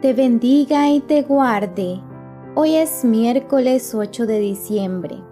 te 0.00 0.14
bendiga 0.14 0.88
y 0.88 1.00
te 1.00 1.22
guarde. 1.22 2.00
Hoy 2.54 2.76
es 2.76 3.04
miércoles 3.04 3.94
8 3.94 4.26
de 4.26 4.38
diciembre. 4.38 5.22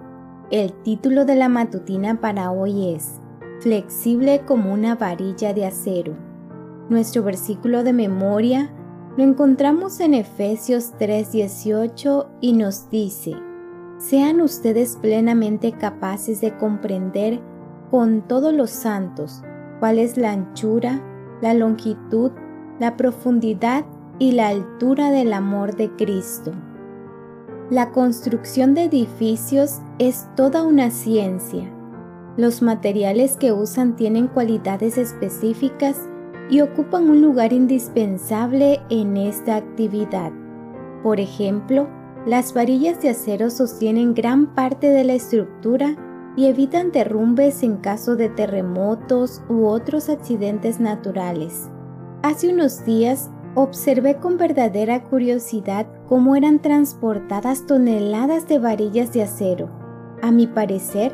El 0.51 0.75
título 0.83 1.25
de 1.25 1.37
la 1.37 1.49
matutina 1.49 2.21
para 2.21 2.51
hoy 2.51 2.91
es 2.95 3.19
Flexible 3.61 4.43
como 4.45 4.71
una 4.75 4.95
varilla 4.95 5.55
de 5.55 5.65
acero. 5.65 6.13
Nuestro 6.91 7.23
versículo 7.23 7.83
de 7.83 7.95
memoria 7.95 8.71
lo 9.17 9.25
encontramos 9.25 10.01
en 10.01 10.13
Efesios 10.13 10.93
3:18 10.99 12.27
y 12.43 12.53
nos 12.53 12.91
dice, 12.91 13.33
Sean 13.97 14.43
ustedes 14.43 14.99
plenamente 15.01 15.73
capaces 15.73 16.43
de 16.43 16.55
comprender 16.59 17.41
con 17.91 18.21
todos 18.21 18.53
los 18.53 18.69
santos 18.69 19.43
cuál 19.81 19.99
es 19.99 20.19
la 20.19 20.33
anchura, 20.33 21.03
la 21.41 21.55
longitud, 21.55 22.33
la 22.79 22.99
profundidad 22.99 23.87
y 24.19 24.33
la 24.33 24.49
altura 24.49 25.11
del 25.11 25.33
amor 25.33 25.77
de 25.77 25.91
Cristo. 25.91 26.53
La 27.71 27.91
construcción 27.91 28.75
de 28.75 28.85
edificios 28.85 29.81
es 29.99 30.27
toda 30.37 30.63
una 30.63 30.91
ciencia. 30.91 31.71
Los 32.37 32.63
materiales 32.63 33.37
que 33.37 33.53
usan 33.53 33.97
tienen 33.97 34.29
cualidades 34.29 34.97
específicas 34.97 36.09
y 36.51 36.61
ocupan 36.61 37.11
un 37.11 37.21
lugar 37.21 37.53
indispensable 37.53 38.81
en 38.89 39.17
esta 39.17 39.57
actividad. 39.57 40.33
Por 41.03 41.21
ejemplo, 41.21 41.89
las 42.27 42.55
varillas 42.55 43.01
de 43.03 43.11
acero 43.11 43.51
sostienen 43.51 44.15
gran 44.15 44.55
parte 44.55 44.89
de 44.89 45.05
la 45.05 45.15
estructura 45.15 45.97
y 46.37 46.47
evitan 46.47 46.93
derrumbes 46.93 47.63
en 47.63 47.77
caso 47.79 48.17
de 48.17 48.29
terremotos 48.29 49.43
u 49.49 49.67
otros 49.67 50.09
accidentes 50.09 50.81
naturales. 50.81 51.69
Hace 52.23 52.53
unos 52.53 52.85
días 52.85 53.31
observé 53.63 54.17
con 54.17 54.37
verdadera 54.37 55.03
curiosidad 55.03 55.87
cómo 56.09 56.37
eran 56.37 56.61
transportadas 56.61 57.67
toneladas 57.67 58.47
de 58.47 58.61
varillas 58.61 59.13
de 59.13 59.23
acero. 59.23 59.69
A 60.23 60.31
mi 60.31 60.47
parecer, 60.47 61.13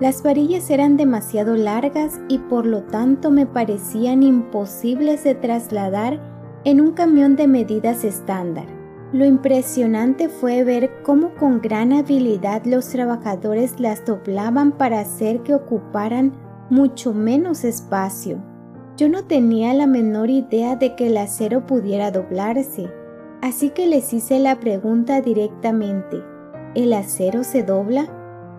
las 0.00 0.22
varillas 0.22 0.70
eran 0.70 0.96
demasiado 0.96 1.54
largas 1.54 2.18
y 2.28 2.38
por 2.38 2.64
lo 2.64 2.82
tanto 2.84 3.30
me 3.30 3.46
parecían 3.46 4.22
imposibles 4.22 5.22
de 5.24 5.34
trasladar 5.34 6.18
en 6.64 6.80
un 6.80 6.92
camión 6.92 7.36
de 7.36 7.46
medidas 7.46 8.04
estándar. 8.04 8.66
Lo 9.12 9.26
impresionante 9.26 10.30
fue 10.30 10.64
ver 10.64 11.02
cómo 11.02 11.34
con 11.34 11.60
gran 11.60 11.92
habilidad 11.92 12.64
los 12.64 12.88
trabajadores 12.88 13.78
las 13.78 14.06
doblaban 14.06 14.72
para 14.72 15.00
hacer 15.00 15.42
que 15.42 15.54
ocuparan 15.54 16.32
mucho 16.70 17.12
menos 17.12 17.64
espacio. 17.64 18.51
Yo 19.02 19.08
no 19.08 19.24
tenía 19.24 19.74
la 19.74 19.88
menor 19.88 20.30
idea 20.30 20.76
de 20.76 20.94
que 20.94 21.08
el 21.08 21.16
acero 21.16 21.66
pudiera 21.66 22.12
doblarse, 22.12 22.88
así 23.40 23.70
que 23.70 23.88
les 23.88 24.12
hice 24.12 24.38
la 24.38 24.60
pregunta 24.60 25.20
directamente. 25.20 26.22
¿El 26.76 26.92
acero 26.92 27.42
se 27.42 27.64
dobla? 27.64 28.06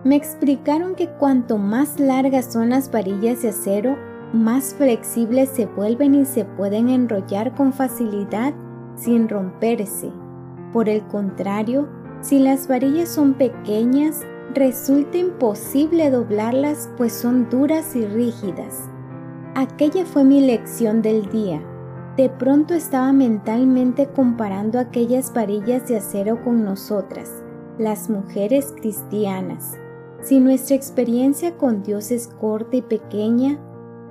Me 0.04 0.16
explicaron 0.16 0.96
que 0.96 1.08
cuanto 1.08 1.56
más 1.56 1.98
largas 1.98 2.52
son 2.52 2.68
las 2.68 2.90
varillas 2.90 3.40
de 3.40 3.48
acero, 3.48 3.96
más 4.34 4.74
flexibles 4.74 5.48
se 5.48 5.64
vuelven 5.64 6.14
y 6.14 6.26
se 6.26 6.44
pueden 6.44 6.90
enrollar 6.90 7.54
con 7.54 7.72
facilidad 7.72 8.52
sin 8.96 9.30
romperse. 9.30 10.12
Por 10.74 10.90
el 10.90 11.06
contrario, 11.06 11.88
si 12.20 12.38
las 12.38 12.68
varillas 12.68 13.08
son 13.08 13.32
pequeñas, 13.32 14.20
resulta 14.52 15.16
imposible 15.16 16.10
doblarlas 16.10 16.90
pues 16.98 17.14
son 17.14 17.48
duras 17.48 17.96
y 17.96 18.04
rígidas. 18.04 18.90
Aquella 19.56 20.04
fue 20.04 20.24
mi 20.24 20.40
lección 20.40 21.00
del 21.00 21.30
día. 21.30 21.62
De 22.16 22.28
pronto 22.28 22.74
estaba 22.74 23.12
mentalmente 23.12 24.08
comparando 24.08 24.80
aquellas 24.80 25.32
varillas 25.32 25.86
de 25.86 25.98
acero 25.98 26.42
con 26.42 26.64
nosotras, 26.64 27.30
las 27.78 28.10
mujeres 28.10 28.74
cristianas. 28.76 29.78
Si 30.22 30.40
nuestra 30.40 30.74
experiencia 30.74 31.56
con 31.56 31.84
Dios 31.84 32.10
es 32.10 32.26
corta 32.26 32.78
y 32.78 32.82
pequeña, 32.82 33.60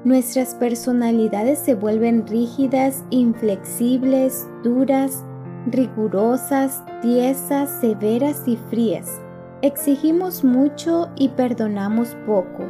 nuestras 0.05 0.55
personalidades 0.55 1.59
se 1.59 1.75
vuelven 1.75 2.25
rígidas, 2.25 3.03
inflexibles, 3.09 4.47
duras, 4.63 5.25
rigurosas, 5.67 6.81
tiesas, 7.01 7.69
severas 7.81 8.43
y 8.47 8.55
frías. 8.69 9.19
Exigimos 9.61 10.45
mucho 10.45 11.09
y 11.17 11.29
perdonamos 11.29 12.15
poco. 12.25 12.63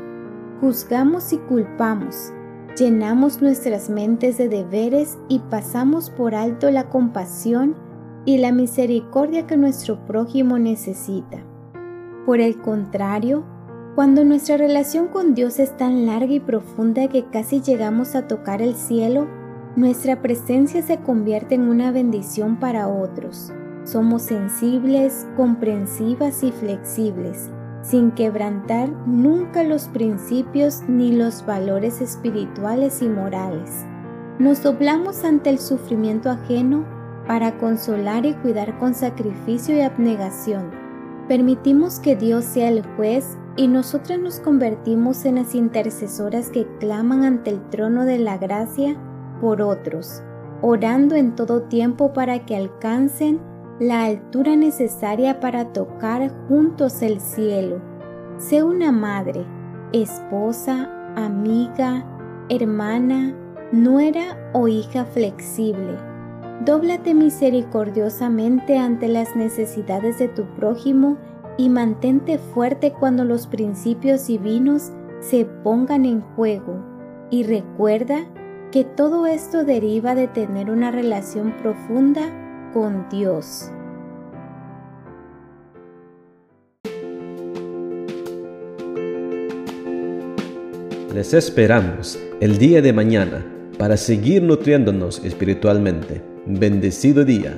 Juzgamos 0.59 1.33
y 1.33 1.37
culpamos. 1.37 2.33
Llenamos 2.77 3.39
nuestras 3.39 3.91
mentes 3.91 4.39
de 4.39 4.49
deberes 4.49 5.19
y 5.29 5.39
pasamos 5.39 6.09
por 6.09 6.33
alto 6.33 6.71
la 6.71 6.89
compasión 6.89 7.75
y 8.25 8.39
la 8.39 8.51
misericordia 8.51 9.45
que 9.45 9.57
nuestro 9.57 10.03
prójimo 10.07 10.57
necesita. 10.57 11.43
Por 12.25 12.39
el 12.39 12.59
contrario, 12.59 13.43
cuando 13.93 14.25
nuestra 14.25 14.57
relación 14.57 15.09
con 15.09 15.35
Dios 15.35 15.59
es 15.59 15.77
tan 15.77 16.07
larga 16.07 16.33
y 16.33 16.39
profunda 16.39 17.07
que 17.09 17.25
casi 17.25 17.61
llegamos 17.61 18.15
a 18.15 18.27
tocar 18.27 18.59
el 18.63 18.73
cielo, 18.73 19.27
nuestra 19.75 20.23
presencia 20.23 20.81
se 20.81 20.97
convierte 20.97 21.53
en 21.53 21.69
una 21.69 21.91
bendición 21.91 22.55
para 22.59 22.87
otros. 22.87 23.53
Somos 23.83 24.23
sensibles, 24.23 25.27
comprensivas 25.37 26.41
y 26.41 26.51
flexibles, 26.51 27.51
sin 27.83 28.09
quebrantar 28.11 28.89
nunca 29.05 29.63
los 29.63 29.83
principios 29.89 30.81
ni 30.87 31.11
los 31.11 31.45
valores 31.45 32.01
espirituales 32.01 33.03
y 33.03 33.09
morales. 33.09 33.85
Nos 34.39 34.63
doblamos 34.63 35.23
ante 35.23 35.51
el 35.51 35.59
sufrimiento 35.59 36.31
ajeno 36.31 36.85
para 37.27 37.59
consolar 37.59 38.25
y 38.25 38.33
cuidar 38.33 38.79
con 38.79 38.95
sacrificio 38.95 39.77
y 39.77 39.81
abnegación 39.81 40.83
Permitimos 41.27 41.99
que 41.99 42.17
Dios 42.17 42.43
sea 42.43 42.67
el 42.67 42.85
juez 42.97 43.37
y 43.55 43.69
nosotras 43.69 44.19
nos 44.19 44.41
convertimos 44.41 45.23
en 45.23 45.35
las 45.35 45.55
intercesoras 45.55 46.49
que 46.49 46.67
claman 46.79 47.23
ante 47.23 47.49
el 47.49 47.69
trono 47.69 48.03
de 48.03 48.19
la 48.19 48.37
gracia 48.37 48.97
por 49.39 49.61
otros, 49.61 50.21
orando 50.61 51.15
en 51.15 51.33
todo 51.35 51.61
tiempo 51.63 52.11
para 52.11 52.45
que 52.45 52.57
alcancen 52.57 53.39
la 53.79 54.05
altura 54.05 54.55
necesaria 54.55 55.39
para 55.39 55.73
tocar 55.73 56.31
juntos 56.47 57.01
el 57.01 57.19
cielo. 57.19 57.81
Sé 58.37 58.63
una 58.63 58.91
madre, 58.91 59.45
esposa, 59.91 60.89
amiga, 61.15 62.05
hermana, 62.49 63.35
nuera 63.71 64.37
o 64.53 64.67
hija 64.67 65.05
flexible 65.05 66.13
Dóblate 66.65 67.13
misericordiosamente 67.13 68.77
ante 68.77 69.09
las 69.09 69.35
necesidades 69.35 70.19
de 70.19 70.29
tu 70.29 70.45
prójimo 70.55 71.17
y 71.57 71.67
mantente 71.67 72.37
fuerte 72.37 72.93
cuando 72.93 73.25
los 73.25 73.47
principios 73.47 74.27
divinos 74.27 74.93
se 75.19 75.43
pongan 75.43 76.05
en 76.05 76.21
juego. 76.21 76.81
Y 77.29 77.43
recuerda 77.43 78.19
que 78.71 78.85
todo 78.85 79.25
esto 79.25 79.65
deriva 79.65 80.15
de 80.15 80.27
tener 80.27 80.69
una 80.69 80.89
relación 80.89 81.51
profunda 81.61 82.21
con 82.73 83.07
Dios. 83.09 83.69
Les 91.13 91.33
esperamos 91.33 92.19
el 92.41 92.57
día 92.57 92.81
de 92.81 92.91
mañana 92.91 93.45
para 93.77 93.97
seguir 93.97 94.41
nutriéndonos 94.41 95.23
espiritualmente. 95.23 96.23
Bendecido 96.45 97.23
día. 97.23 97.55